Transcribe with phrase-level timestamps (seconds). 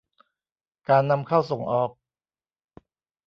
[0.89, 1.89] การนำเข้าส่งออก